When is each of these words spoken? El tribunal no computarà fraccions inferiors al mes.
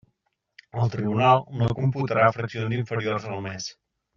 El 0.83 0.89
tribunal 0.95 1.43
no 1.59 1.69
computarà 1.81 2.33
fraccions 2.39 2.77
inferiors 2.81 3.31
al 3.37 3.49
mes. 3.51 3.71